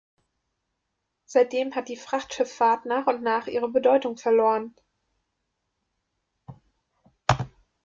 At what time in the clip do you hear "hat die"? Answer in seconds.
1.75-1.95